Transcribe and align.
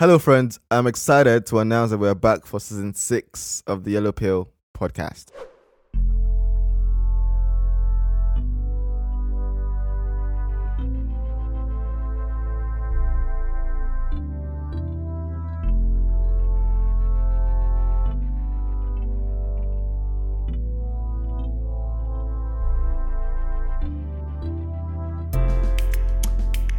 Hello, 0.00 0.18
friends. 0.18 0.58
I'm 0.70 0.86
excited 0.86 1.44
to 1.48 1.58
announce 1.58 1.90
that 1.90 1.98
we're 1.98 2.14
back 2.14 2.46
for 2.46 2.58
season 2.58 2.94
six 2.94 3.62
of 3.66 3.84
the 3.84 3.90
Yellow 3.90 4.12
Pill 4.12 4.48
podcast. 4.74 5.26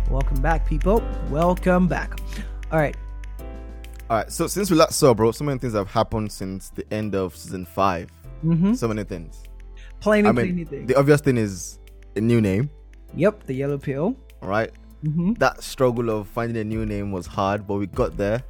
Welcome 0.09 0.41
back, 0.41 0.65
people. 0.65 1.03
Welcome 1.29 1.87
back. 1.87 2.19
All 2.71 2.79
right. 2.79 2.95
All 4.11 4.17
right. 4.17 4.29
So 4.29 4.45
since 4.47 4.69
we 4.69 4.75
last 4.75 4.99
saw, 4.99 5.13
bro, 5.13 5.31
so 5.31 5.45
many 5.45 5.57
things 5.57 5.73
have 5.73 5.89
happened 5.89 6.33
since 6.33 6.69
the 6.69 6.85
end 6.93 7.15
of 7.15 7.33
season 7.33 7.65
5 7.65 8.11
Mm-hmm. 8.43 8.73
So 8.73 8.87
many 8.89 9.05
things. 9.05 9.43
Plenty, 10.01 10.27
I 10.27 10.31
plenty 10.33 10.65
things. 10.65 10.87
the 10.87 10.95
obvious 10.95 11.21
thing 11.21 11.37
is 11.37 11.79
a 12.17 12.19
new 12.19 12.41
name. 12.41 12.69
Yep, 13.15 13.43
the 13.43 13.53
yellow 13.53 13.77
pill. 13.77 14.17
All 14.41 14.49
right. 14.49 14.71
Mm-hmm. 15.05 15.33
That 15.33 15.63
struggle 15.63 16.09
of 16.09 16.27
finding 16.27 16.57
a 16.57 16.63
new 16.65 16.85
name 16.85 17.13
was 17.13 17.25
hard, 17.25 17.65
but 17.65 17.75
we 17.75 17.87
got 17.87 18.17
there. 18.17 18.43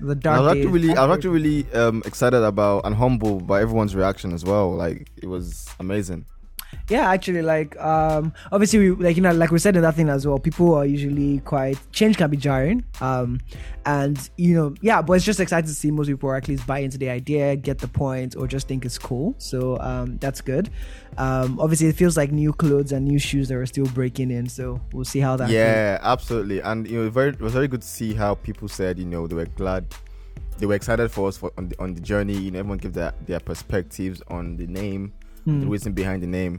The 0.00 0.12
I 0.12 0.14
dark 0.14 0.40
was 0.40 0.52
days. 0.52 0.64
actually 0.66 0.80
really, 0.80 0.96
I 0.96 1.06
was 1.06 1.16
actually 1.16 1.30
really 1.30 1.72
um, 1.72 2.02
excited 2.04 2.44
about 2.44 2.84
and 2.84 2.94
humbled 2.94 3.46
by 3.46 3.60
everyone's 3.62 3.96
reaction 3.96 4.32
as 4.32 4.44
well. 4.44 4.72
Like 4.72 5.10
it 5.16 5.26
was 5.26 5.66
amazing. 5.80 6.26
Yeah 6.88 7.10
actually 7.10 7.42
like 7.42 7.78
um 7.80 8.32
obviously 8.52 8.78
we 8.78 9.04
like 9.04 9.16
you 9.16 9.22
know 9.22 9.32
like 9.32 9.50
we 9.50 9.58
said 9.58 9.76
in 9.76 9.82
that 9.82 9.94
thing 9.94 10.08
as 10.08 10.26
well 10.26 10.38
people 10.38 10.74
are 10.74 10.84
usually 10.84 11.40
quite 11.40 11.78
change 11.92 12.16
can 12.16 12.30
be 12.30 12.36
jarring 12.36 12.84
um 13.00 13.40
and 13.86 14.30
you 14.36 14.54
know 14.54 14.74
yeah 14.80 15.00
but 15.00 15.14
it's 15.14 15.24
just 15.24 15.40
exciting 15.40 15.68
to 15.68 15.74
see 15.74 15.90
most 15.90 16.08
people 16.08 16.32
at 16.32 16.48
least 16.48 16.66
buy 16.66 16.78
into 16.78 16.98
the 16.98 17.08
idea 17.08 17.56
get 17.56 17.78
the 17.78 17.88
point 17.88 18.36
or 18.36 18.46
just 18.46 18.68
think 18.68 18.84
it's 18.84 18.98
cool 18.98 19.34
so 19.38 19.78
um 19.80 20.18
that's 20.18 20.40
good 20.40 20.70
um 21.16 21.58
obviously 21.58 21.88
it 21.88 21.96
feels 21.96 22.16
like 22.16 22.32
new 22.32 22.52
clothes 22.52 22.92
and 22.92 23.04
new 23.04 23.18
shoes 23.18 23.48
that 23.48 23.56
are 23.56 23.66
still 23.66 23.86
breaking 23.86 24.30
in 24.30 24.48
so 24.48 24.80
we'll 24.92 25.04
see 25.04 25.20
how 25.20 25.36
that 25.36 25.46
goes. 25.46 25.54
Yeah, 25.54 25.98
absolutely. 26.02 26.60
And 26.60 26.88
you 26.88 27.04
know, 27.04 27.10
very 27.10 27.30
it 27.30 27.40
was 27.40 27.52
very 27.52 27.68
good 27.68 27.82
to 27.82 27.86
see 27.86 28.14
how 28.14 28.34
people 28.34 28.68
said, 28.68 28.98
you 28.98 29.04
know, 29.04 29.26
they 29.26 29.34
were 29.34 29.46
glad, 29.46 29.86
they 30.58 30.66
were 30.66 30.74
excited 30.74 31.10
for 31.10 31.28
us 31.28 31.36
for 31.36 31.52
on 31.56 31.68
the 31.68 31.80
on 31.80 31.94
the 31.94 32.00
journey. 32.00 32.36
You 32.36 32.50
know, 32.50 32.60
everyone 32.60 32.78
gave 32.78 32.94
their 32.94 33.12
their 33.26 33.40
perspectives 33.40 34.22
on 34.28 34.56
the 34.56 34.66
name, 34.66 35.12
the 35.44 35.52
Hmm. 35.52 35.68
reason 35.68 35.92
behind 35.92 36.22
the 36.22 36.26
name. 36.26 36.58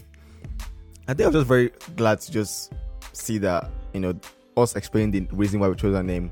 I 1.08 1.14
think 1.14 1.22
I 1.22 1.28
was 1.28 1.36
just 1.36 1.48
very 1.48 1.72
glad 1.96 2.22
to 2.22 2.32
just 2.32 2.72
see 3.14 3.38
that 3.40 3.70
you 3.94 4.00
know 4.00 4.14
us 4.58 4.76
explaining 4.76 5.12
the 5.28 5.36
reason 5.36 5.60
why 5.60 5.68
we 5.70 5.76
chose 5.76 5.96
our 5.96 6.04
name 6.04 6.32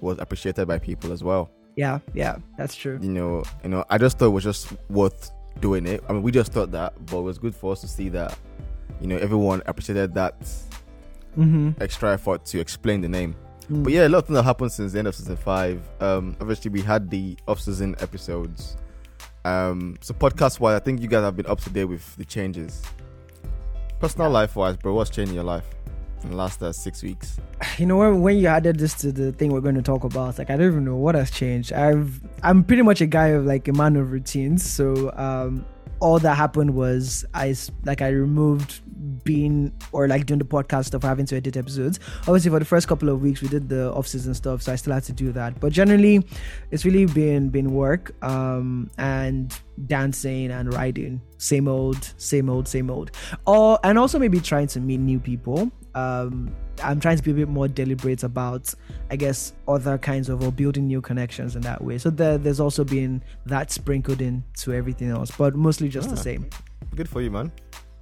was 0.00 0.18
appreciated 0.18 0.66
by 0.66 0.78
people 0.78 1.12
as 1.12 1.22
well. 1.22 1.50
yeah 1.76 1.98
yeah 2.14 2.36
that's 2.56 2.74
true 2.74 2.98
You 3.02 3.10
know, 3.10 3.42
you 3.62 3.68
know, 3.70 3.84
I 3.90 3.98
just 3.98 4.18
thought 4.18 4.26
it 4.26 4.30
was 4.30 4.44
just 4.44 4.72
worth 4.90 5.30
doing 5.60 5.86
it. 5.86 6.02
I 6.08 6.12
mean, 6.12 6.22
we 6.22 6.30
just 6.32 6.52
thought 6.52 6.70
that, 6.72 6.94
but 7.06 7.18
it 7.18 7.22
was 7.22 7.38
good 7.38 7.54
for 7.54 7.72
us 7.72 7.80
to 7.82 7.88
see 7.88 8.08
that, 8.10 8.36
you 9.00 9.06
know, 9.08 9.16
everyone 9.16 9.60
appreciated 9.66 10.14
that 10.14 10.40
mm-hmm 11.36 11.70
extra 11.80 12.12
effort 12.14 12.44
to 12.46 12.60
explain 12.60 13.00
the 13.00 13.08
name. 13.08 13.34
Mm. 13.70 13.82
But 13.82 13.92
yeah, 13.92 14.06
a 14.06 14.08
lot 14.08 14.18
of 14.18 14.26
things 14.26 14.36
have 14.36 14.44
happened 14.44 14.72
since 14.72 14.92
the 14.92 14.98
end 15.00 15.08
of 15.08 15.14
season 15.14 15.36
five. 15.36 15.80
Um, 16.00 16.36
obviously, 16.40 16.70
we 16.70 16.80
had 16.82 17.10
the 17.10 17.36
off-season 17.48 17.96
episodes. 18.00 18.76
Um, 19.44 19.96
so 20.00 20.14
podcast-wise, 20.14 20.74
I 20.74 20.78
think 20.78 21.02
you 21.02 21.08
guys 21.08 21.22
have 21.22 21.36
been 21.36 21.46
up 21.46 21.60
to 21.60 21.70
date 21.70 21.84
with 21.84 22.16
the 22.16 22.24
changes. 22.24 22.82
Personal 24.00 24.30
life-wise, 24.30 24.76
bro, 24.76 24.94
what's 24.94 25.10
changed 25.10 25.30
in 25.30 25.34
your 25.34 25.44
life 25.44 25.66
in 26.22 26.30
the 26.30 26.36
last 26.36 26.62
uh, 26.62 26.72
six 26.72 27.02
weeks? 27.02 27.38
you 27.78 27.86
know 27.86 27.96
when, 27.96 28.22
when 28.22 28.36
you 28.38 28.46
added 28.46 28.78
this 28.78 28.94
to 28.94 29.12
the 29.12 29.32
thing 29.32 29.52
we're 29.52 29.60
going 29.60 29.74
to 29.74 29.82
talk 29.82 30.04
about 30.04 30.38
like 30.38 30.50
i 30.50 30.56
don't 30.56 30.66
even 30.66 30.84
know 30.84 30.96
what 30.96 31.14
has 31.14 31.30
changed 31.30 31.72
i've 31.72 32.20
i'm 32.42 32.64
pretty 32.64 32.82
much 32.82 33.00
a 33.00 33.06
guy 33.06 33.28
of 33.28 33.44
like 33.44 33.68
a 33.68 33.72
man 33.72 33.96
of 33.96 34.10
routines 34.12 34.64
so 34.64 35.12
um 35.16 35.64
all 36.00 36.18
that 36.18 36.34
happened 36.36 36.74
was 36.74 37.24
I 37.34 37.54
like 37.84 38.02
i 38.02 38.08
removed 38.08 38.80
being 39.24 39.72
or 39.92 40.08
like 40.08 40.26
doing 40.26 40.38
the 40.38 40.44
podcast 40.44 40.86
stuff 40.86 41.02
having 41.02 41.26
to 41.26 41.36
edit 41.36 41.56
episodes. 41.56 42.00
Obviously 42.20 42.50
for 42.50 42.58
the 42.58 42.64
first 42.64 42.88
couple 42.88 43.08
of 43.08 43.22
weeks 43.22 43.42
we 43.42 43.48
did 43.48 43.68
the 43.68 43.92
off-season 43.92 44.34
stuff 44.34 44.62
so 44.62 44.72
i 44.72 44.76
still 44.76 44.92
had 44.92 45.04
to 45.04 45.12
do 45.12 45.32
that. 45.32 45.60
But 45.60 45.72
generally 45.72 46.26
it's 46.70 46.84
really 46.84 47.06
been 47.06 47.48
been 47.48 47.72
work 47.72 48.14
um 48.24 48.90
and 48.98 49.58
dancing 49.86 50.50
and 50.50 50.72
riding. 50.72 51.20
same 51.38 51.68
old 51.68 52.12
same 52.16 52.48
old 52.48 52.68
same 52.68 52.90
old. 52.90 53.10
Or 53.46 53.78
and 53.84 53.98
also 53.98 54.18
maybe 54.18 54.40
trying 54.40 54.68
to 54.68 54.80
meet 54.80 55.00
new 55.00 55.18
people. 55.18 55.70
Um 55.94 56.54
i'm 56.82 56.98
trying 57.00 57.16
to 57.16 57.22
be 57.22 57.30
a 57.30 57.34
bit 57.34 57.48
more 57.48 57.68
deliberate 57.68 58.22
about 58.24 58.72
i 59.10 59.16
guess 59.16 59.52
other 59.68 59.96
kinds 59.98 60.28
of 60.28 60.42
or 60.42 60.50
building 60.50 60.86
new 60.86 61.00
connections 61.00 61.54
in 61.56 61.62
that 61.62 61.82
way 61.82 61.96
so 61.98 62.10
there, 62.10 62.36
there's 62.38 62.60
also 62.60 62.82
been 62.84 63.22
that 63.46 63.70
sprinkled 63.70 64.20
into 64.20 64.72
everything 64.72 65.08
else 65.10 65.30
but 65.30 65.54
mostly 65.54 65.88
just 65.88 66.08
the 66.10 66.16
Ah. 66.16 66.20
same 66.20 66.46
Good 66.96 67.08
for 67.08 67.20
you, 67.22 67.30
man. 67.30 67.50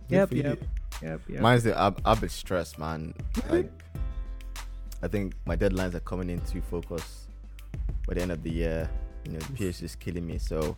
Good 0.09 0.17
Yep, 0.17 0.29
for 0.29 0.35
you. 0.37 0.43
yep, 0.43 0.59
yep 1.03 1.21
yep 1.29 1.41
Mine's 1.41 1.63
the 1.65 1.79
I've, 1.81 1.97
I've 2.05 2.31
stressed, 2.31 2.79
man. 2.79 3.15
Like, 3.51 3.71
I 5.03 5.09
think 5.09 5.33
my 5.47 5.57
deadlines 5.57 5.95
are 5.95 6.01
coming 6.01 6.29
into 6.31 6.61
focus 6.61 7.27
by 8.07 8.15
the 8.15 8.23
end 8.23 8.33
of 8.33 8.43
the 8.43 8.51
year. 8.53 8.91
You 9.25 9.33
know, 9.33 9.39
the 9.39 9.53
PhD 9.55 9.83
is 9.85 9.97
killing 9.97 10.27
me, 10.27 10.37
so 10.39 10.75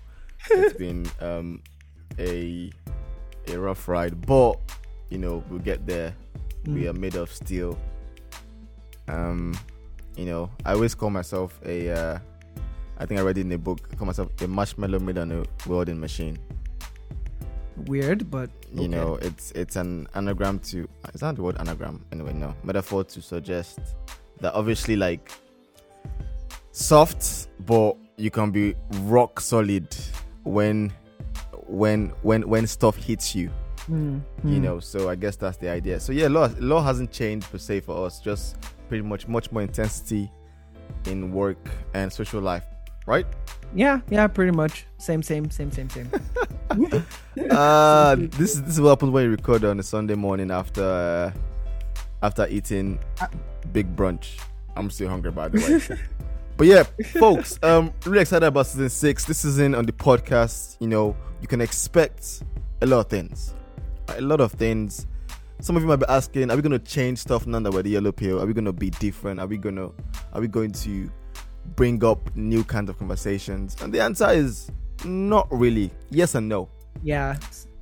it's 0.50 0.76
been 0.78 1.06
um, 1.21 1.61
a 2.19 2.71
a 3.49 3.59
rough 3.59 3.88
ride. 3.88 4.25
But 4.26 4.61
you 5.11 5.19
know, 5.19 5.43
we'll 5.50 5.59
get 5.59 5.84
there. 5.87 6.15
We 6.66 6.82
Mm. 6.82 6.91
are 6.91 6.92
made 6.98 7.14
of 7.16 7.30
steel. 7.30 7.78
Um, 9.08 9.54
you 10.16 10.25
know, 10.25 10.50
I 10.64 10.72
always 10.72 10.94
call 10.94 11.10
myself 11.10 11.58
a. 11.64 11.91
Uh, 11.91 12.19
I 12.98 13.06
think 13.06 13.20
I 13.20 13.22
read 13.25 13.38
it 13.38 13.42
in 13.42 13.52
a 13.52 13.58
book. 13.58 13.88
I 13.92 13.97
call 13.97 14.06
myself 14.06 14.30
a 14.41 14.47
marshmallow 14.48 15.00
made 15.00 15.19
on 15.19 15.32
a 15.32 15.44
welding 15.66 16.00
machine 16.00 16.38
weird 17.88 18.30
but 18.30 18.48
you 18.72 18.86
know 18.86 19.16
it's 19.16 19.50
it's 19.50 19.75
an 19.75 20.06
anagram 20.14 20.60
to 20.60 20.88
is 21.12 21.20
that 21.20 21.34
the 21.34 21.42
word 21.42 21.56
anagram 21.58 22.04
anyway 22.12 22.32
no 22.32 22.54
metaphor 22.62 23.02
to 23.02 23.20
suggest 23.20 23.81
that 24.41 24.54
obviously 24.54 24.94
like 24.94 25.28
soft 26.70 27.48
but 27.66 27.96
you 28.16 28.31
can 28.31 28.52
be 28.52 28.76
rock 29.02 29.41
solid 29.41 29.88
when 30.44 30.92
when 31.66 32.10
when 32.22 32.48
when 32.48 32.64
stuff 32.64 32.96
hits 32.96 33.34
you 33.34 33.50
Mm, 33.91 34.22
you 34.45 34.59
mm. 34.59 34.62
know 34.62 34.81
so 34.81 35.11
i 35.11 35.15
guess 35.15 35.37
that's 35.37 35.59
the 35.59 35.69
idea 35.69 36.00
so 36.00 36.12
yeah 36.12 36.27
law 36.27 36.49
law 36.59 36.83
hasn't 36.83 37.12
changed 37.12 37.50
per 37.50 37.59
se 37.59 37.81
for 37.81 38.06
us 38.06 38.19
just 38.19 38.56
pretty 38.89 39.03
much 39.03 39.28
much 39.28 39.53
more 39.53 39.61
intensity 39.61 40.31
in 41.05 41.33
work 41.33 41.59
and 41.93 42.11
social 42.11 42.41
life 42.41 42.65
right 43.06 43.27
yeah 43.75 44.00
yeah 44.09 44.27
pretty 44.27 44.53
much 44.53 44.87
same 44.97 45.23
same 45.23 45.50
same 45.50 45.71
same 45.71 45.91
same 45.91 46.11
uh 47.50 48.17
this 48.17 48.55
is 48.55 48.62
this 48.62 48.75
is 48.75 48.81
what 48.81 48.91
happens 48.91 49.12
when 49.12 49.25
you 49.25 49.31
record 49.31 49.65
on 49.65 49.78
a 49.78 49.83
Sunday 49.83 50.15
morning 50.15 50.50
after 50.50 50.83
uh, 50.83 51.31
after 52.23 52.47
eating 52.49 52.99
big 53.73 53.94
brunch. 53.94 54.41
I'm 54.77 54.91
still 54.91 55.09
hungry 55.09 55.31
by 55.31 55.49
the 55.49 55.59
way. 55.91 55.99
but 56.56 56.67
yeah, 56.67 56.84
folks, 57.19 57.59
um 57.62 57.93
really 58.06 58.23
excited 58.23 58.47
about 58.47 58.67
season 58.67 58.89
six. 58.89 59.25
This 59.25 59.39
season 59.39 59.75
on 59.75 59.84
the 59.84 59.93
podcast, 59.93 60.77
you 60.81 60.89
know, 60.89 61.17
you 61.41 61.49
can 61.49 61.61
expect 61.61 62.43
a 62.81 62.87
lot 62.87 63.00
of 63.00 63.09
things. 63.09 63.55
A 64.09 64.20
lot 64.20 64.41
of 64.41 64.53
things. 64.53 65.06
Some 65.60 65.76
of 65.76 65.82
you 65.82 65.88
might 65.88 65.97
be 65.97 66.06
asking, 66.09 66.50
are 66.50 66.56
we 66.56 66.62
gonna 66.62 66.78
change 66.78 67.19
stuff 67.19 67.47
now 67.47 67.60
that 67.60 67.72
we're 67.72 67.82
the 67.82 67.91
yellow 67.91 68.12
pill? 68.12 68.41
Are 68.41 68.47
we 68.47 68.53
gonna 68.53 68.72
be 68.72 68.91
different? 68.91 69.41
Are 69.41 69.47
we 69.47 69.56
gonna 69.56 69.91
are 70.32 70.41
we 70.41 70.48
going 70.48 70.72
to 70.72 71.10
bring 71.76 72.04
up 72.04 72.34
new 72.37 72.64
kinds 72.64 72.91
of 72.91 72.98
conversations? 72.98 73.76
And 73.81 73.93
the 73.93 74.00
answer 74.00 74.28
is 74.31 74.70
not 75.04 75.48
really. 75.50 75.91
Yes 76.10 76.34
and 76.34 76.48
no. 76.48 76.69
yeah 77.03 77.37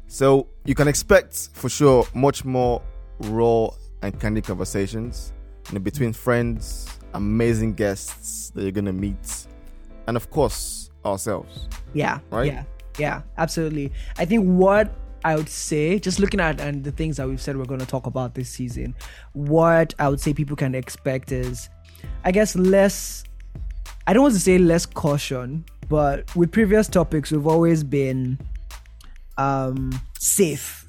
So 0.06 0.48
you 0.64 0.74
can 0.74 0.88
expect 0.88 1.50
for 1.54 1.68
sure 1.68 2.06
much 2.14 2.44
more 2.44 2.82
raw 3.20 3.68
and 4.02 4.18
candid 4.20 4.44
conversations 4.44 5.32
you 5.68 5.74
know, 5.74 5.80
between 5.80 6.12
friends, 6.12 6.88
amazing 7.14 7.74
guests 7.74 8.50
that 8.50 8.62
you're 8.62 8.72
gonna 8.72 8.92
meet, 8.92 9.46
and 10.06 10.16
of 10.16 10.30
course 10.30 10.90
ourselves. 11.04 11.68
Yeah. 11.94 12.18
Right? 12.30 12.52
Yeah. 12.52 12.64
Yeah. 12.98 13.22
Absolutely. 13.38 13.92
I 14.18 14.24
think 14.24 14.44
what 14.44 14.92
I 15.24 15.36
would 15.36 15.48
say, 15.48 15.98
just 15.98 16.18
looking 16.18 16.40
at 16.40 16.60
and 16.60 16.82
the 16.84 16.90
things 16.92 17.16
that 17.18 17.28
we've 17.28 17.40
said 17.40 17.56
we're 17.56 17.64
going 17.64 17.80
to 17.80 17.86
talk 17.86 18.06
about 18.06 18.34
this 18.34 18.48
season, 18.48 18.94
what 19.32 19.94
I 19.98 20.08
would 20.08 20.20
say 20.20 20.34
people 20.34 20.56
can 20.56 20.74
expect 20.74 21.32
is, 21.32 21.68
I 22.24 22.32
guess, 22.32 22.56
less. 22.56 23.24
I 24.06 24.12
don't 24.12 24.22
want 24.22 24.34
to 24.34 24.40
say 24.40 24.58
less 24.58 24.84
caution, 24.84 25.64
but 25.88 26.34
with 26.34 26.50
previous 26.50 26.88
topics, 26.88 27.30
we've 27.30 27.46
always 27.46 27.84
been 27.84 28.38
um 29.38 29.92
safe. 30.18 30.80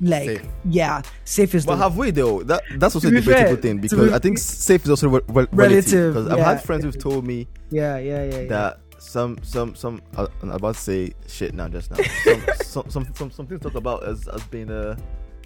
Like, 0.00 0.24
Safe. 0.38 0.42
yeah, 0.64 1.02
safe 1.24 1.54
is 1.54 1.64
But 1.64 1.76
the 1.76 1.82
have 1.84 1.96
we 1.96 2.10
though? 2.10 2.42
That 2.42 2.62
that's 2.76 2.96
also 2.96 3.06
a 3.08 3.10
debatable 3.12 3.32
fair, 3.34 3.56
thing 3.56 3.78
because 3.78 4.08
be- 4.08 4.14
I 4.14 4.18
think 4.18 4.38
safe 4.38 4.82
is 4.82 4.90
also 4.90 5.08
re- 5.08 5.20
re- 5.28 5.46
relative. 5.52 6.14
Because 6.14 6.28
I've 6.32 6.40
had 6.40 6.64
friends 6.64 6.82
who've 6.84 6.98
told 6.98 7.24
me 7.24 7.46
yeah, 7.70 7.98
yeah, 7.98 8.24
yeah, 8.24 8.38
yeah. 8.40 8.48
that 8.48 8.80
some 9.02 9.36
some 9.42 9.74
some 9.74 10.00
uh, 10.16 10.26
I'm 10.42 10.50
about 10.52 10.74
to 10.76 10.80
say 10.80 11.12
shit 11.26 11.54
now 11.54 11.68
just 11.68 11.90
now. 11.90 11.98
Some 12.24 12.42
some 12.62 12.90
some, 12.90 13.14
some, 13.14 13.30
some 13.30 13.46
things 13.46 13.60
talk 13.60 13.74
about 13.74 14.04
as 14.04 14.28
as 14.28 14.42
being 14.44 14.70
uh 14.70 14.96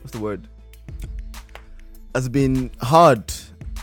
what's 0.03 0.13
the 0.13 0.21
word? 0.21 0.47
As 2.15 2.29
being 2.29 2.71
hard, 2.81 3.33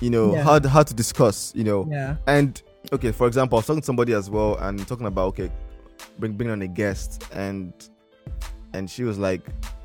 you 0.01 0.09
know, 0.09 0.33
Yeah. 0.33 0.43
hard 0.43 0.65
hard 0.65 0.87
to 0.87 0.93
discuss, 0.93 1.51
you 1.55 1.63
know. 1.63 1.87
yeah. 1.89 2.15
And 2.27 2.61
okay, 2.91 3.11
for 3.11 3.27
example, 3.27 3.57
I 3.57 3.59
was 3.59 3.67
talking 3.67 3.81
to 3.81 3.85
somebody 3.85 4.13
as 4.13 4.29
well 4.29 4.55
and 4.57 4.85
talking 4.87 5.05
about 5.07 5.27
okay, 5.29 5.51
bring 6.19 6.33
bring 6.33 6.49
on 6.49 6.61
a 6.61 6.67
guest 6.67 7.25
and 7.33 7.73
and 8.73 8.89
she 8.89 9.03
was 9.03 9.17
like, 9.19 9.41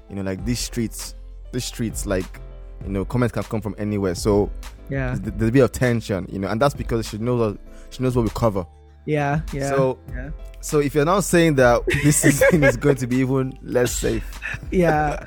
you 0.08 0.16
know, 0.16 0.22
like 0.22 0.44
these 0.44 0.60
streets, 0.60 1.14
these 1.52 1.64
streets, 1.64 2.06
like 2.06 2.40
you 2.84 2.90
know, 2.92 3.04
comments 3.04 3.32
can 3.34 3.42
come 3.42 3.60
from 3.60 3.74
anywhere. 3.78 4.14
So 4.14 4.50
Yeah. 4.88 5.14
there's, 5.16 5.20
there's 5.36 5.48
a 5.48 5.52
bit 5.52 5.60
of 5.60 5.72
tension, 5.72 6.26
you 6.30 6.38
know, 6.38 6.48
and 6.48 6.60
that's 6.60 6.74
because 6.74 7.08
she 7.08 7.18
knows 7.18 7.56
she 7.90 8.02
knows 8.02 8.14
what 8.16 8.24
we 8.24 8.30
cover. 8.30 8.66
Yeah. 9.08 9.40
Yeah. 9.54 9.70
So 9.70 9.98
yeah. 10.12 10.30
so 10.60 10.80
if 10.80 10.94
you're 10.94 11.06
now 11.06 11.20
saying 11.20 11.54
that 11.56 11.80
this 12.04 12.18
season 12.18 12.62
is 12.62 12.76
going 12.76 12.96
to 12.96 13.06
be 13.06 13.16
even 13.24 13.56
less 13.62 13.96
safe, 13.96 14.22
yeah, 14.70 15.24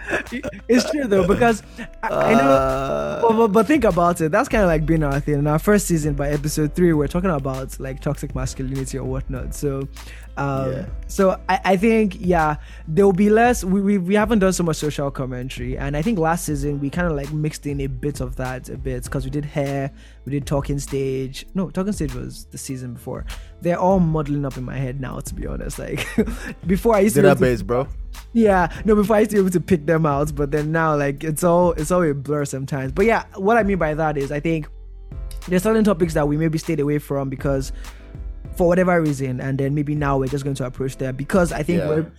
it's 0.70 0.86
true 0.92 1.06
though 1.08 1.26
because 1.26 1.64
I, 2.04 2.08
I 2.10 2.34
know. 2.36 2.52
uh, 2.52 3.22
But, 3.22 3.38
but, 3.38 3.48
but 3.48 3.66
think 3.66 3.84
about 3.84 4.22
it. 4.22 4.32
That's 4.32 4.50
kind 4.50 4.62
of 4.64 4.68
like 4.70 4.86
being 4.86 5.02
our 5.04 5.20
thing. 5.20 5.36
In 5.40 5.48
our 5.48 5.58
first 5.60 5.88
season, 5.88 6.14
by 6.14 6.30
episode 6.30 6.76
three, 6.76 6.94
we're 6.94 7.08
talking 7.08 7.32
about 7.32 7.80
like 7.80 8.02
toxic 8.02 8.36
masculinity 8.36 9.00
or 9.00 9.06
whatnot. 9.06 9.56
So, 9.56 9.88
um, 10.38 10.72
Yeah. 10.72 10.86
so 11.08 11.40
I, 11.50 11.60
I 11.66 11.78
think 11.78 12.18
yeah, 12.20 12.56
there 12.88 13.06
will 13.06 13.14
be 13.14 13.30
less. 13.30 13.64
We, 13.64 13.82
we 13.82 13.98
we 13.98 14.16
haven't 14.16 14.40
done 14.40 14.54
so 14.54 14.64
much 14.64 14.78
social 14.78 15.12
commentary, 15.12 15.78
and 15.78 15.96
I 15.98 16.02
think 16.02 16.18
last 16.20 16.46
season 16.46 16.80
we 16.80 16.90
kind 16.90 17.08
of 17.08 17.14
like 17.14 17.32
mixed 17.34 17.66
in 17.66 17.82
a 17.82 17.88
bit 17.88 18.22
of 18.22 18.36
that 18.38 18.70
a 18.70 18.78
bit 18.78 19.04
because 19.04 19.26
we 19.26 19.30
did 19.32 19.46
hair, 19.46 19.92
we 20.26 20.32
did 20.32 20.46
talking 20.46 20.80
stage. 20.80 21.46
No, 21.54 21.70
talking 21.70 21.94
stage 21.94 22.14
was 22.14 22.46
the 22.46 22.58
season 22.58 22.94
before. 22.94 23.26
They're 23.62 23.80
all 23.80 24.00
muddling 24.00 24.46
up 24.46 24.58
in 24.58 24.64
my 24.64 24.78
head 24.78 25.00
now, 25.02 25.20
to 25.20 25.34
be 25.36 25.46
honest. 25.48 25.78
Like 25.80 26.08
before, 26.68 26.96
I 26.96 27.00
used 27.02 27.16
to 27.16 27.22
be 27.22 27.28
able 27.28 27.58
to- 27.58 27.64
bro. 27.66 27.88
yeah, 28.34 28.72
no, 28.86 28.96
before 28.96 29.18
I 29.18 29.20
used 29.20 29.32
to 29.32 29.36
be 29.38 29.42
able 29.42 29.52
to 29.52 29.62
pick 29.62 29.86
them 29.86 30.06
out, 30.06 30.34
but 30.36 30.52
then 30.52 30.72
now 30.72 30.96
like 30.96 31.24
it's 31.24 31.44
all 31.44 31.74
it's 31.74 31.92
all 31.92 32.04
a 32.04 32.14
blur 32.14 32.46
sometimes. 32.46 32.92
But 32.92 33.06
yeah, 33.06 33.26
what 33.36 33.58
I 33.58 33.64
mean 33.64 33.78
by 33.78 33.94
that 33.96 34.18
is 34.18 34.32
I 34.32 34.40
think 34.40 34.68
there's 35.48 35.64
certain 35.64 35.84
topics 35.84 36.14
that 36.14 36.28
we 36.28 36.38
maybe 36.38 36.58
stayed 36.58 36.80
away 36.80 37.00
from 37.00 37.30
because 37.30 37.72
for 38.62 38.68
whatever 38.68 39.02
reason, 39.02 39.42
and 39.42 39.58
then 39.58 39.74
maybe 39.74 39.96
now 39.96 40.20
we're 40.20 40.28
just 40.28 40.44
going 40.44 40.56
to 40.56 40.66
approach 40.68 40.96
there 40.98 41.12
because 41.12 41.52
I 41.52 41.64
think 41.64 41.80
Yeah. 41.80 41.88
we're 41.90 42.12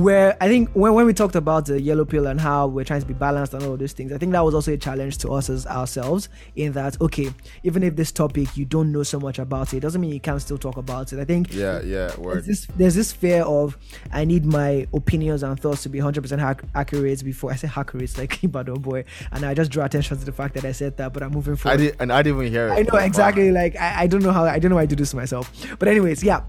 where 0.00 0.34
I 0.40 0.48
think 0.48 0.70
when, 0.72 0.94
when 0.94 1.04
we 1.04 1.12
talked 1.12 1.34
about 1.36 1.66
the 1.66 1.78
yellow 1.78 2.06
pill 2.06 2.26
and 2.26 2.40
how 2.40 2.66
we're 2.68 2.84
trying 2.84 3.00
to 3.02 3.06
be 3.06 3.12
balanced 3.12 3.52
and 3.52 3.62
all 3.62 3.74
of 3.74 3.78
those 3.78 3.92
things, 3.92 4.10
I 4.12 4.16
think 4.16 4.32
that 4.32 4.42
was 4.42 4.54
also 4.54 4.72
a 4.72 4.78
challenge 4.78 5.18
to 5.18 5.30
us 5.32 5.50
as 5.50 5.66
ourselves 5.66 6.30
in 6.56 6.72
that 6.72 6.98
okay, 7.02 7.30
even 7.64 7.82
if 7.82 7.96
this 7.96 8.10
topic 8.12 8.56
you 8.56 8.64
don't 8.64 8.92
know 8.92 9.02
so 9.02 9.20
much 9.20 9.38
about 9.38 9.74
it, 9.74 9.80
doesn't 9.80 10.00
mean 10.00 10.10
you 10.10 10.20
can't 10.20 10.40
still 10.40 10.56
talk 10.56 10.78
about 10.78 11.12
it. 11.12 11.18
I 11.20 11.26
think 11.26 11.52
Yeah, 11.52 11.82
yeah, 11.82 12.12
there's 12.18 12.46
this, 12.46 12.66
there's 12.78 12.94
this 12.94 13.12
fear 13.12 13.42
of 13.42 13.76
I 14.10 14.24
need 14.24 14.46
my 14.46 14.86
opinions 14.94 15.42
and 15.42 15.60
thoughts 15.60 15.82
to 15.82 15.90
be 15.90 15.98
100% 15.98 16.38
hac- 16.38 16.64
accurate 16.74 17.22
before 17.22 17.52
I 17.52 17.56
say 17.56 17.70
accurate 17.76 18.16
like 18.22 18.42
Ibadan 18.42 18.76
oh 18.76 18.80
boy. 18.80 19.04
And 19.32 19.44
I 19.44 19.52
just 19.52 19.70
draw 19.70 19.84
attention 19.84 20.16
to 20.16 20.24
the 20.24 20.32
fact 20.32 20.54
that 20.54 20.64
I 20.64 20.72
said 20.72 20.96
that 20.96 21.12
but 21.12 21.22
I'm 21.22 21.32
moving 21.32 21.52
I 21.52 21.56
forward. 21.56 21.76
did, 21.78 21.96
and 22.00 22.10
I 22.10 22.22
didn't 22.22 22.40
even 22.40 22.50
hear 22.52 22.68
it. 22.68 22.72
I 22.72 22.82
know 22.90 22.98
exactly. 23.04 23.52
Like 23.52 23.76
I, 23.76 24.04
I 24.04 24.06
don't 24.06 24.22
know 24.22 24.32
how 24.32 24.44
I 24.44 24.58
don't 24.58 24.70
know 24.70 24.76
why 24.76 24.82
I 24.82 24.86
do 24.86 24.96
this 24.96 25.10
to 25.10 25.16
myself 25.16 25.52
but 25.78 25.88
anyways 25.88 26.22
yeah. 26.22 26.42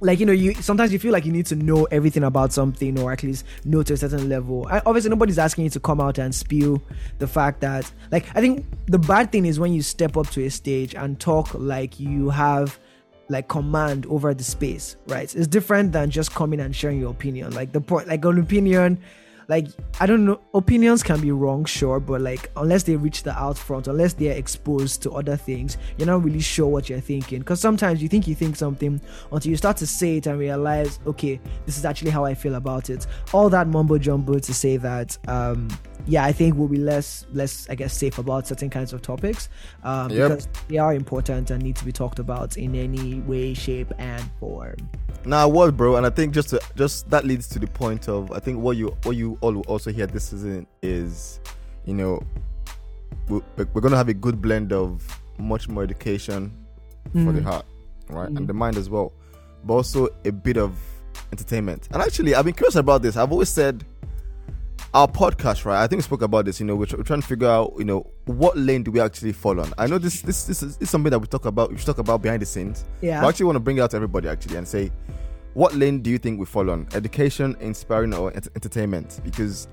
Like 0.00 0.20
you 0.20 0.26
know 0.26 0.32
you 0.32 0.54
sometimes 0.54 0.92
you 0.92 0.98
feel 0.98 1.12
like 1.12 1.24
you 1.24 1.32
need 1.32 1.46
to 1.46 1.56
know 1.56 1.84
everything 1.84 2.24
about 2.24 2.52
something 2.52 2.98
or 3.00 3.12
at 3.12 3.22
least 3.22 3.46
know 3.64 3.82
to 3.82 3.94
a 3.94 3.96
certain 3.96 4.28
level. 4.28 4.68
Obviously 4.84 5.08
nobody's 5.08 5.38
asking 5.38 5.64
you 5.64 5.70
to 5.70 5.80
come 5.80 6.00
out 6.00 6.18
and 6.18 6.34
spew 6.34 6.82
the 7.18 7.26
fact 7.26 7.60
that 7.60 7.90
like 8.10 8.26
i 8.36 8.40
think 8.40 8.66
the 8.86 8.98
bad 8.98 9.32
thing 9.32 9.46
is 9.46 9.58
when 9.58 9.72
you 9.72 9.80
step 9.80 10.16
up 10.16 10.28
to 10.30 10.44
a 10.44 10.50
stage 10.50 10.94
and 10.94 11.20
talk 11.20 11.54
like 11.54 11.98
you 11.98 12.28
have 12.28 12.78
like 13.30 13.48
command 13.48 14.04
over 14.06 14.34
the 14.34 14.44
space 14.44 14.96
right? 15.06 15.34
It's 15.34 15.46
different 15.46 15.92
than 15.92 16.10
just 16.10 16.34
coming 16.34 16.60
and 16.60 16.74
sharing 16.76 17.00
your 17.00 17.10
opinion. 17.10 17.54
Like 17.54 17.72
the 17.72 17.80
point 17.80 18.08
like 18.08 18.24
an 18.24 18.38
opinion 18.38 18.98
like 19.48 19.68
I 20.00 20.06
don't 20.06 20.24
know, 20.24 20.40
opinions 20.54 21.02
can 21.02 21.20
be 21.20 21.30
wrong, 21.30 21.64
sure, 21.64 22.00
but 22.00 22.20
like 22.20 22.50
unless 22.56 22.82
they 22.82 22.96
reach 22.96 23.22
the 23.22 23.32
out 23.38 23.56
front, 23.56 23.88
unless 23.88 24.12
they're 24.12 24.36
exposed 24.36 25.02
to 25.02 25.12
other 25.12 25.36
things, 25.36 25.78
you're 25.98 26.06
not 26.06 26.24
really 26.24 26.40
sure 26.40 26.66
what 26.66 26.88
you're 26.88 27.00
thinking. 27.00 27.40
Because 27.40 27.60
sometimes 27.60 28.02
you 28.02 28.08
think 28.08 28.26
you 28.26 28.34
think 28.34 28.56
something 28.56 29.00
until 29.32 29.50
you 29.50 29.56
start 29.56 29.76
to 29.78 29.86
say 29.86 30.16
it 30.18 30.26
and 30.26 30.38
realize, 30.38 30.98
okay, 31.06 31.40
this 31.66 31.78
is 31.78 31.84
actually 31.84 32.10
how 32.10 32.24
I 32.24 32.34
feel 32.34 32.54
about 32.56 32.90
it. 32.90 33.06
All 33.32 33.48
that 33.50 33.68
mumbo 33.68 33.98
jumbo 33.98 34.38
to 34.38 34.54
say 34.54 34.76
that, 34.78 35.16
um, 35.28 35.68
yeah, 36.06 36.24
I 36.24 36.32
think 36.32 36.56
we'll 36.56 36.68
be 36.68 36.76
less, 36.78 37.24
less, 37.32 37.66
I 37.70 37.74
guess, 37.74 37.96
safe 37.96 38.18
about 38.18 38.46
certain 38.46 38.68
kinds 38.70 38.92
of 38.92 39.00
topics, 39.02 39.48
um, 39.84 40.10
Yep. 40.10 40.28
because 40.30 40.48
they 40.68 40.78
are 40.78 40.94
important 40.94 41.50
and 41.50 41.62
need 41.62 41.76
to 41.76 41.84
be 41.84 41.92
talked 41.92 42.18
about 42.18 42.56
in 42.56 42.74
any 42.74 43.20
way, 43.20 43.54
shape, 43.54 43.92
and 43.98 44.22
form. 44.40 44.76
Now, 45.24 45.46
Nah, 45.46 45.48
what, 45.48 45.76
bro? 45.76 45.96
And 45.96 46.04
I 46.04 46.10
think 46.10 46.34
just 46.34 46.50
to, 46.50 46.60
just 46.76 47.08
that 47.10 47.24
leads 47.24 47.48
to 47.48 47.58
the 47.58 47.66
point 47.66 48.08
of 48.08 48.30
I 48.32 48.38
think 48.40 48.58
what 48.60 48.76
you 48.76 48.94
what 49.04 49.16
you 49.16 49.38
all 49.40 49.54
will 49.54 49.62
also 49.62 49.90
hear 49.90 50.06
this 50.06 50.24
season 50.24 50.66
is, 50.82 51.40
you 51.86 51.94
know, 51.94 52.20
we- 53.28 53.40
we're 53.56 53.80
gonna 53.80 53.96
have 53.96 54.08
a 54.08 54.14
good 54.14 54.42
blend 54.42 54.72
of 54.72 55.02
much 55.38 55.68
more 55.68 55.82
education 55.82 56.52
for 57.12 57.32
the 57.32 57.40
Mm. 57.40 57.44
heart, 57.44 57.64
right, 58.10 58.30
Mm. 58.30 58.36
and 58.38 58.48
the 58.48 58.52
mind 58.52 58.76
as 58.76 58.90
well, 58.90 59.12
but 59.64 59.74
also 59.74 60.08
a 60.24 60.30
bit 60.32 60.56
of 60.58 60.72
entertainment. 61.32 61.88
And 61.92 62.02
actually, 62.02 62.34
I've 62.34 62.44
been 62.44 62.54
curious 62.54 62.76
about 62.76 63.02
this. 63.02 63.16
I've 63.16 63.32
always 63.32 63.48
said 63.48 63.84
our 64.94 65.08
podcast, 65.08 65.64
right? 65.64 65.82
I 65.82 65.86
think 65.88 65.98
we 65.98 66.02
spoke 66.04 66.22
about 66.22 66.44
this. 66.44 66.60
You 66.60 66.66
know, 66.66 66.76
we're, 66.76 66.86
tr- 66.86 66.96
we're 66.96 67.02
trying 67.02 67.20
to 67.20 67.26
figure 67.26 67.48
out, 67.48 67.74
you 67.78 67.84
know, 67.84 68.06
what 68.26 68.56
lane 68.56 68.84
do 68.84 68.92
we 68.92 69.00
actually 69.00 69.32
fall 69.32 69.60
on. 69.60 69.72
I 69.76 69.86
know 69.88 69.98
this 69.98 70.22
this 70.22 70.44
this 70.44 70.62
is, 70.62 70.76
this 70.78 70.86
is 70.86 70.90
something 70.90 71.10
that 71.10 71.18
we 71.18 71.26
talk 71.26 71.44
about. 71.46 71.70
We 71.70 71.76
should 71.78 71.86
talk 71.86 71.98
about 71.98 72.22
behind 72.22 72.42
the 72.42 72.46
scenes. 72.46 72.84
Yeah. 73.00 73.24
I 73.24 73.28
actually 73.28 73.46
want 73.46 73.56
to 73.56 73.60
bring 73.60 73.78
it 73.78 73.80
out 73.80 73.90
to 73.90 73.96
everybody 73.96 74.28
actually 74.28 74.56
and 74.56 74.66
say, 74.66 74.92
what 75.54 75.74
lane 75.74 76.00
do 76.00 76.10
you 76.10 76.18
think 76.18 76.38
we 76.38 76.46
fall 76.46 76.70
on? 76.70 76.86
Education, 76.94 77.56
inspiring, 77.60 78.14
or 78.14 78.32
ent- 78.34 78.48
entertainment? 78.54 79.20
Because 79.24 79.66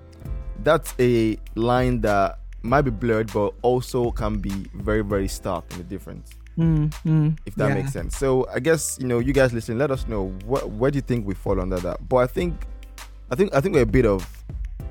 that's 0.63 0.93
a 0.99 1.37
line 1.55 2.01
that 2.01 2.39
might 2.63 2.81
be 2.83 2.91
blurred, 2.91 3.31
but 3.33 3.53
also 3.61 4.11
can 4.11 4.39
be 4.39 4.51
very, 4.75 5.03
very 5.03 5.27
stark 5.27 5.65
in 5.71 5.77
the 5.77 5.83
difference. 5.83 6.31
Mm, 6.57 6.89
mm, 7.05 7.37
If 7.45 7.55
that 7.55 7.69
yeah. 7.69 7.75
makes 7.75 7.93
sense. 7.93 8.17
So 8.17 8.47
I 8.53 8.59
guess 8.59 8.97
you 8.99 9.07
know, 9.07 9.19
you 9.19 9.33
guys 9.33 9.53
listen. 9.53 9.77
Let 9.77 9.91
us 9.91 10.07
know 10.07 10.29
what 10.45 10.69
where 10.69 10.89
do 10.91 10.97
you 10.97 11.01
think 11.01 11.27
we 11.27 11.35
fall 11.35 11.61
under 11.61 11.77
that. 11.79 12.09
But 12.09 12.17
I 12.17 12.27
think, 12.27 12.65
I 13.29 13.35
think, 13.35 13.53
I 13.55 13.61
think 13.61 13.73
we're 13.75 13.83
a 13.83 13.85
bit 13.85 14.05
of, 14.05 14.27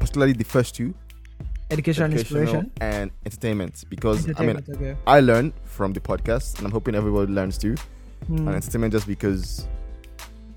particularly 0.01 0.33
the 0.33 0.45
first 0.45 0.75
two, 0.75 0.93
Education 1.71 2.03
and 2.05 2.15
inspiration. 2.15 2.71
and 2.81 3.13
entertainment. 3.25 3.85
Because 3.89 4.29
I 4.37 4.45
mean, 4.45 4.57
okay. 4.69 4.97
I 5.07 5.21
learn 5.21 5.53
from 5.65 5.93
the 5.93 6.01
podcast, 6.01 6.57
and 6.59 6.67
I'm 6.67 6.73
hoping 6.73 6.97
everybody 6.97 7.31
learns 7.33 7.57
too. 7.59 7.77
Mm. 8.29 8.41
and 8.41 8.49
entertainment 8.51 8.93
just 8.93 9.07
because 9.07 9.67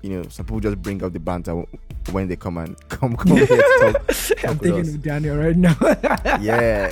you 0.02 0.10
know 0.10 0.22
some 0.28 0.44
people 0.44 0.60
just 0.60 0.82
bring 0.82 1.02
up 1.02 1.12
the 1.14 1.18
banter 1.18 1.64
when 2.12 2.28
they 2.28 2.36
come 2.36 2.58
and 2.58 2.76
come 2.90 3.16
come 3.16 3.36
here 3.38 3.46
to 3.46 3.56
talk. 3.80 4.06
talk 4.08 4.44
I'm 4.44 4.58
thinking 4.58 4.80
us. 4.82 4.88
of 4.94 5.02
Daniel 5.02 5.36
right 5.38 5.56
now. 5.56 5.74
yeah 6.42 6.88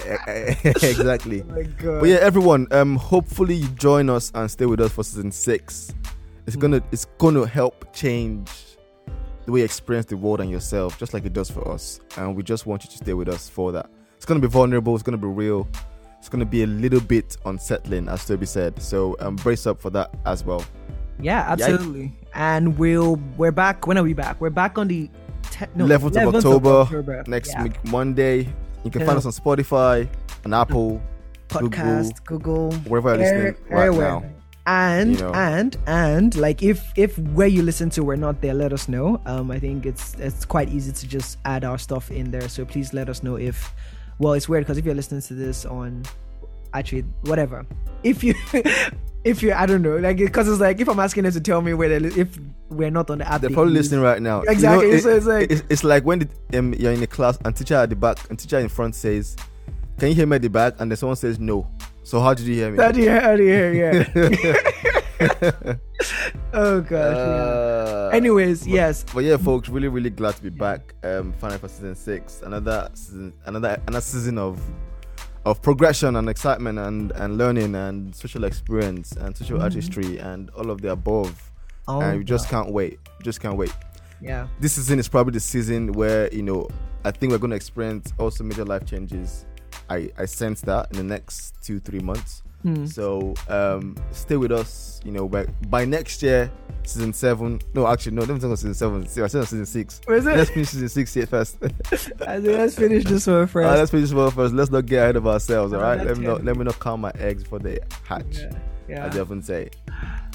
exactly 0.65 1.43
Oh 1.43 1.53
my 1.55 1.63
god. 1.65 2.01
but 2.01 2.09
yeah 2.09 2.17
everyone 2.21 2.67
um 2.71 2.97
hopefully 2.97 3.57
you 3.57 3.69
join 3.77 4.09
us 4.09 4.33
and 4.35 4.51
stay 4.51 4.65
with 4.67 4.81
us 4.81 4.93
for 4.93 5.05
season 5.05 5.31
six 5.31 5.93
it's 6.47 6.57
gonna 6.57 6.83
it's 6.91 7.05
gonna 7.19 7.47
help 7.47 7.93
change 7.93 8.49
the 9.47 9.53
way 9.53 9.61
you 9.61 9.65
experience 9.65 10.07
the 10.07 10.17
world 10.17 10.41
and 10.41 10.51
yourself 10.51 10.99
just 10.99 11.13
like 11.15 11.25
it 11.25 11.33
does 11.33 11.51
for 11.51 11.67
us 11.71 12.01
and 12.17 12.35
we 12.37 12.43
just 12.43 12.67
want 12.67 12.85
you 12.85 12.91
to 12.91 12.97
stay 12.97 13.15
with 13.15 13.29
us 13.29 13.49
for 13.49 13.73
that 13.73 13.89
it's 14.17 14.25
gonna 14.25 14.41
be 14.41 14.47
vulnerable 14.47 14.95
it's 14.95 15.03
gonna 15.03 15.17
be 15.19 15.27
real 15.27 15.69
it's 16.19 16.29
gonna 16.29 16.45
be 16.45 16.63
a 16.63 16.67
little 16.67 17.01
bit 17.01 17.37
unsettling 17.47 18.09
as 18.09 18.21
Tobi 18.25 18.47
said 18.47 18.81
so 18.81 19.17
um 19.21 19.37
brace 19.37 19.67
up 19.67 19.81
for 19.81 19.91
that 19.91 20.15
as 20.27 20.45
well 20.45 20.65
Yeah, 21.21 21.45
absolutely. 21.49 22.13
And 22.35 22.77
we'll 22.79 23.17
we're 23.37 23.53
back. 23.53 23.87
When 23.87 23.97
are 23.99 24.03
we 24.03 24.15
back? 24.15 24.41
We're 24.41 24.51
back 24.51 24.77
on 24.79 24.89
the 24.89 25.09
te- 25.51 25.67
no, 25.77 25.85
11th 25.85 26.07
of 26.07 26.13
11th 26.35 26.35
October, 26.37 27.25
next 27.29 27.51
Yeah. 27.53 27.63
week 27.65 27.85
Monday. 27.85 28.49
You 28.85 28.91
can 28.91 29.03
Yeah. 29.03 29.07
find 29.09 29.19
us 29.19 29.27
on 29.27 29.33
Spotify, 29.33 30.09
on 30.45 30.53
Apple, 30.55 31.01
Podcast, 31.49 32.25
Google, 32.25 32.73
wherever 32.89 33.11
you're 33.11 33.19
listening 33.19 33.47
air- 33.47 33.57
right 33.71 33.87
everywhere. 33.87 34.09
now. 34.21 34.25
And 34.67 35.13
You 35.19 35.25
know. 35.27 35.33
and 35.35 35.77
and 35.87 36.37
like 36.37 36.63
if 36.63 36.85
if 36.97 37.19
where 37.19 37.49
you 37.49 37.63
listen 37.63 37.91
to 37.91 38.05
we're 38.05 38.15
not 38.17 38.41
there, 38.41 38.55
let 38.55 38.73
us 38.73 38.89
know. 38.89 39.21
Um, 39.27 39.51
I 39.51 39.59
think 39.59 39.87
it's 39.87 40.15
it's 40.15 40.45
quite 40.45 40.69
easy 40.69 40.93
to 40.93 41.09
just 41.09 41.39
add 41.45 41.65
our 41.65 41.79
stuff 41.79 42.11
in 42.13 42.31
there. 42.31 42.49
So 42.49 42.65
please 42.65 42.95
let 42.95 43.09
us 43.09 43.23
know 43.23 43.37
if. 43.37 43.73
Well, 44.19 44.35
it's 44.35 44.49
weird 44.49 44.65
because 44.65 44.79
if 44.79 44.85
you're 44.85 44.95
listening 44.95 45.23
to 45.23 45.35
this 45.35 45.65
on, 45.65 46.05
actually, 46.75 47.03
whatever. 47.23 47.67
If 48.05 48.23
you. 48.23 48.35
If 49.25 49.41
you, 49.41 49.53
I 49.53 49.67
don't 49.67 49.83
know, 49.83 49.99
like, 49.99 50.17
because 50.17 50.49
it's 50.49 50.59
like 50.61 50.81
if 50.81 50.89
I'm 50.89 50.99
asking 50.99 51.23
them 51.23 51.33
to 51.33 51.41
tell 51.41 51.61
me 51.63 51.75
where 51.75 51.89
they, 51.89 52.01
li- 52.01 52.21
if 52.21 52.37
we're 52.71 52.91
not 52.91 53.09
on 53.09 53.19
the 53.19 53.25
app, 53.33 53.41
They're 53.41 53.51
they 53.51 53.55
probably 53.55 53.73
use- 53.75 53.85
listening 53.93 54.01
right 54.01 54.21
now. 54.21 54.41
You 54.41 54.47
know, 54.47 54.51
Exactly, 54.51 54.91
it- 54.91 55.03
so 55.05 55.11
it's 55.11 55.27
like- 55.27 55.49
it's, 55.53 55.63
it's 55.71 55.85
like 55.85 56.05
when 56.05 56.19
the, 56.51 56.59
um, 56.59 56.75
you're 56.75 56.91
in 56.91 57.01
a 57.05 57.07
class 57.07 57.39
and 57.45 57.55
teacher 57.55 57.77
at 57.77 57.89
the 57.91 57.95
back 57.95 58.19
and 58.31 58.37
teacher 58.37 58.59
in 58.59 58.69
front 58.69 58.97
says, 58.97 59.37
"Can 60.01 60.09
you 60.09 60.17
hear 60.17 60.27
me 60.27 60.35
at 60.35 60.43
the 60.43 60.49
back?" 60.49 60.75
and 60.81 60.91
then 60.91 60.97
someone 60.97 61.15
says 61.15 61.39
no. 61.39 61.69
So 62.05 62.21
how 62.21 62.35
did 62.35 62.47
you 62.47 62.55
hear 62.55 62.71
me? 62.71 62.83
How 62.83 62.93
do 62.93 63.01
you, 63.01 63.11
how 63.11 63.37
do 63.37 63.43
you 63.43 63.53
hear? 63.53 63.73
Yeah. 63.73 65.21
oh 66.53 66.81
gosh. 66.81 67.17
Uh, 67.17 68.11
yeah. 68.13 68.17
Anyways, 68.17 68.61
but- 68.65 68.69
yes. 68.71 69.05
But 69.15 69.25
yeah, 69.25 69.37
folks, 69.37 69.69
really, 69.69 69.89
really 69.89 70.11
glad 70.11 70.37
to 70.37 70.43
be 70.43 70.51
back. 70.51 70.95
Um, 71.05 71.33
finally 71.35 71.59
for 71.59 71.69
season 71.69 71.95
six, 71.95 72.43
another 72.43 72.89
season, 72.95 73.33
another 73.47 73.81
another 73.87 74.01
season 74.03 74.39
of 74.39 74.61
of 75.45 75.61
progression 75.63 76.17
and 76.17 76.29
excitement 76.29 76.79
and 76.79 77.13
and 77.13 77.39
learning 77.39 77.75
and 77.75 78.15
social 78.15 78.45
experience 78.45 79.13
and 79.13 79.37
social 79.37 79.59
Mhm. 79.59 79.63
artistry 79.63 80.19
and 80.19 80.51
all 80.51 80.71
of 80.71 80.81
the 80.83 80.91
above. 80.91 81.51
Oh, 81.89 82.01
and 82.01 82.19
we 82.19 82.25
just 82.25 82.49
can't 82.49 82.73
wait. 82.73 82.99
Just 83.23 83.41
can't 83.41 83.57
wait. 83.57 83.73
yeah. 84.21 84.47
This 84.61 84.75
season 84.75 84.99
is 84.99 85.09
probably 85.09 85.33
the 85.33 85.41
season 85.41 85.93
where 85.93 86.33
you 86.35 86.43
know 86.43 86.69
I 87.05 87.11
think 87.11 87.33
we're 87.33 87.39
going 87.39 87.51
to 87.51 87.57
experience 87.57 88.13
also 88.19 88.45
major 88.45 88.65
life 88.65 88.85
changes. 88.87 89.47
I 89.93 90.11
I 90.23 90.25
sense 90.27 90.61
that 90.63 90.91
in 90.91 90.97
the 90.97 91.05
next 91.05 91.55
two 91.63 91.79
three 91.81 92.01
months. 92.01 92.43
Hmm. 92.63 92.87
So 92.87 93.35
um, 93.49 93.97
stay 94.13 94.37
with 94.37 94.53
us. 94.53 95.01
You 95.05 95.11
know, 95.11 95.29
by, 95.29 95.47
by 95.69 95.85
next 95.85 96.23
year, 96.23 96.49
season 96.85 97.13
seven. 97.13 97.61
No, 97.75 97.89
actually, 97.89 98.13
no. 98.13 98.25
Don't 98.25 98.37
talk 98.37 98.45
about 98.45 98.59
season 98.61 98.75
seven. 98.75 99.07
See, 99.09 99.21
I 99.21 99.27
said 99.27 99.43
season 99.49 99.67
six. 99.67 100.01
Was 100.07 100.27
it? 100.27 100.37
Let's 100.37 100.51
finish 100.51 100.69
season 100.69 100.89
six 100.89 101.13
here 101.13 101.27
first. 101.27 101.59
I 101.63 101.67
think 102.41 102.47
let's 102.47 102.77
finish 102.77 103.03
this 103.05 103.27
one 103.27 103.49
first. 103.49 103.57
Alright, 103.67 103.79
let's 103.79 103.91
finish 103.91 104.11
this 104.11 104.15
one 104.17 104.31
first. 104.31 104.55
Let's 104.55 104.71
not 104.71 104.87
get 104.87 105.03
ahead 105.03 105.17
of 105.17 105.27
ourselves. 105.27 105.73
All 105.73 105.81
right. 105.81 106.01
Oh, 106.01 106.05
Let 106.05 106.19
me 106.19 106.27
not 106.27 106.45
let 106.45 106.57
me 106.57 106.63
not 106.65 106.79
count 106.79 107.01
my 107.03 107.11
eggs 107.19 107.43
before 107.43 107.59
they 107.59 107.81
hatch. 108.05 108.39
yeah. 108.39 108.51
yeah. 108.89 109.07
As 109.07 109.15
they 109.15 109.21
often 109.21 109.43
say. 109.43 109.71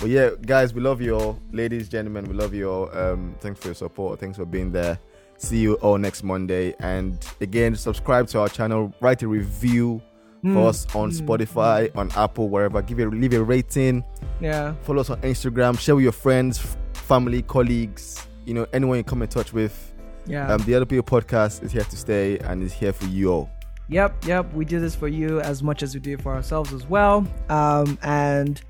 But 0.02 0.10
yeah, 0.10 0.32
guys, 0.46 0.74
we 0.74 0.82
love 0.82 1.02
you 1.02 1.16
all. 1.16 1.40
Ladies, 1.54 1.88
gentlemen, 1.88 2.26
we 2.26 2.34
love 2.34 2.54
you 2.54 2.70
all. 2.70 2.96
Um, 2.98 3.36
thanks 3.40 3.60
for 3.62 3.70
your 3.70 3.76
support. 3.76 4.20
Thanks 4.20 4.38
for 4.38 4.46
being 4.46 4.74
there. 4.74 5.00
See 5.38 5.58
you 5.60 5.75
all 5.75 5.98
next 5.98 6.24
Monday. 6.24 6.74
And 6.79 7.24
again, 7.41 7.75
subscribe 7.75 8.27
to 8.29 8.39
our 8.39 8.50
channel. 8.50 8.94
Write 9.01 9.22
a 9.24 9.27
review 9.27 10.01
Hmm. 10.44 10.53
for 10.53 10.67
us 10.70 10.86
on 10.96 11.10
Spotify, 11.12 11.89
on 11.96 12.12
Apple, 12.15 12.50
wherever. 12.50 12.82
Give 12.82 13.00
a 13.00 13.06
leave 13.08 13.34
a 13.34 13.44
rating. 13.44 14.03
Yeah. 14.39 14.74
Follow 14.84 15.01
us 15.01 15.10
on 15.10 15.20
Instagram. 15.22 15.79
Share 15.79 15.96
with 15.96 16.03
your 16.03 16.12
friends, 16.12 16.60
family, 16.94 17.41
colleagues. 17.41 18.27
You 18.46 18.53
know, 18.53 18.67
anyone 18.72 18.98
you 18.98 19.03
come 19.03 19.22
in 19.24 19.27
touch 19.29 19.51
with. 19.53 19.94
Yeah. 20.27 20.51
Um, 20.53 20.62
the 20.65 20.75
Other 20.75 20.86
People 20.86 21.20
podcast 21.22 21.63
is 21.63 21.72
here 21.72 21.84
to 21.84 21.96
stay 21.98 22.38
and 22.39 22.62
is 22.62 22.72
here 22.74 22.94
for 22.94 23.06
you 23.06 23.32
all. 23.32 23.50
Yep, 23.89 24.25
yep. 24.25 24.53
We 24.53 24.65
do 24.65 24.79
this 24.82 24.94
for 24.96 25.08
you 25.08 25.39
as 25.39 25.63
much 25.63 25.82
as 25.82 25.94
we 25.94 26.01
do 26.01 26.13
it 26.13 26.22
for 26.22 26.34
ourselves 26.36 26.74
as 26.74 26.86
well. 26.86 27.25
Um, 27.50 27.98
and 28.03 28.62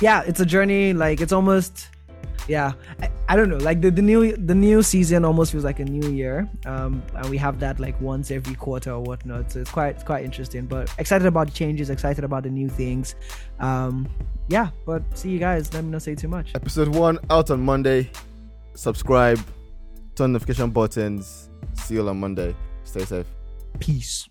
yeah, 0.00 0.22
it's 0.26 0.38
a 0.40 0.46
journey. 0.46 0.92
Like 0.92 1.20
it's 1.22 1.32
almost, 1.32 1.88
yeah. 2.48 2.72
I, 3.00 3.10
I 3.28 3.36
don't 3.36 3.48
know. 3.48 3.56
Like 3.56 3.80
the, 3.80 3.90
the 3.90 4.02
new 4.02 4.36
the 4.36 4.54
new 4.54 4.82
season 4.82 5.24
almost 5.24 5.52
feels 5.52 5.64
like 5.64 5.80
a 5.80 5.84
new 5.84 6.08
year. 6.10 6.48
Um, 6.64 7.02
and 7.14 7.28
we 7.28 7.38
have 7.38 7.60
that 7.60 7.80
like 7.80 8.00
once 8.00 8.30
every 8.30 8.54
quarter 8.54 8.92
or 8.92 9.00
whatnot. 9.02 9.52
So 9.52 9.60
it's 9.60 9.70
quite 9.70 9.96
it's 9.96 10.04
quite 10.04 10.24
interesting. 10.24 10.66
But 10.66 10.92
excited 10.98 11.26
about 11.26 11.48
the 11.48 11.52
changes. 11.52 11.90
Excited 11.90 12.24
about 12.24 12.44
the 12.44 12.50
new 12.50 12.68
things. 12.68 13.14
Um, 13.58 14.08
yeah. 14.48 14.70
But 14.84 15.02
see 15.16 15.30
you 15.30 15.38
guys. 15.38 15.72
Let 15.74 15.84
me 15.84 15.90
not 15.90 16.02
say 16.02 16.14
too 16.14 16.28
much. 16.28 16.54
Episode 16.54 16.88
one 16.88 17.18
out 17.30 17.50
on 17.50 17.60
Monday. 17.60 18.10
Subscribe, 18.74 19.40
turn 20.14 20.32
notification 20.32 20.70
buttons. 20.70 21.48
See 21.74 21.94
you 21.94 22.08
on 22.08 22.20
Monday. 22.20 22.54
Stay 22.84 23.04
safe. 23.04 23.26
Peace. 23.80 24.28